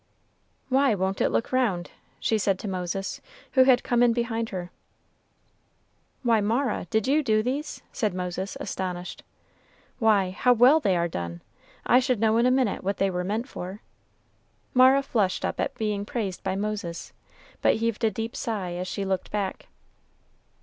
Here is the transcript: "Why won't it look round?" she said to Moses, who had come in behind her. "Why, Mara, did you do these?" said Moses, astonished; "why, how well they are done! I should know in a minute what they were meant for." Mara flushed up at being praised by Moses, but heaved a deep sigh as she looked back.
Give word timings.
"Why 0.67 0.95
won't 0.95 1.21
it 1.21 1.29
look 1.29 1.51
round?" 1.51 1.91
she 2.19 2.39
said 2.39 2.57
to 2.57 2.67
Moses, 2.67 3.21
who 3.51 3.65
had 3.65 3.83
come 3.83 4.01
in 4.01 4.13
behind 4.13 4.49
her. 4.49 4.71
"Why, 6.23 6.41
Mara, 6.41 6.87
did 6.89 7.07
you 7.07 7.21
do 7.21 7.43
these?" 7.43 7.83
said 7.93 8.11
Moses, 8.11 8.57
astonished; 8.59 9.21
"why, 9.99 10.31
how 10.31 10.53
well 10.53 10.79
they 10.79 10.97
are 10.97 11.07
done! 11.07 11.43
I 11.85 11.99
should 11.99 12.19
know 12.19 12.37
in 12.37 12.47
a 12.47 12.49
minute 12.49 12.83
what 12.83 12.97
they 12.97 13.11
were 13.11 13.23
meant 13.23 13.47
for." 13.47 13.83
Mara 14.73 15.03
flushed 15.03 15.45
up 15.45 15.59
at 15.59 15.75
being 15.75 16.03
praised 16.03 16.41
by 16.41 16.55
Moses, 16.55 17.13
but 17.61 17.75
heaved 17.75 18.03
a 18.03 18.09
deep 18.09 18.35
sigh 18.35 18.73
as 18.73 18.87
she 18.87 19.05
looked 19.05 19.29
back. 19.29 19.67